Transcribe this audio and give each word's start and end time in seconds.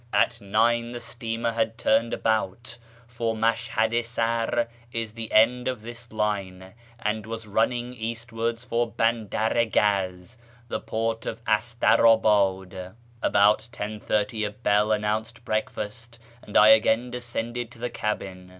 At 0.11 0.41
9 0.41 0.93
the 0.93 0.99
steamer 0.99 1.51
had 1.51 1.77
turned 1.77 2.11
about 2.11 2.79
(for 3.05 3.35
Mashhad 3.35 3.93
i 3.95 4.01
Sar 4.01 4.67
is 4.91 5.13
the 5.13 5.31
end 5.31 5.67
of 5.67 5.83
this 5.83 6.11
line) 6.11 6.73
and 6.97 7.27
was 7.27 7.45
running 7.45 7.93
eastwards 7.93 8.65
for 8.65 8.89
Bandar 8.89 9.55
i 9.55 9.65
Gaz, 9.65 10.39
the 10.69 10.79
port 10.79 11.27
of 11.27 11.39
Astanibad. 11.45 12.95
About 13.21 13.69
10.30 13.71 14.47
a 14.47 14.49
bell 14.49 14.91
announced 14.91 15.45
breakfast, 15.45 16.17
and 16.41 16.57
I 16.57 16.69
again 16.69 17.11
descended 17.11 17.69
to 17.69 17.77
the 17.77 17.91
cabin. 17.91 18.49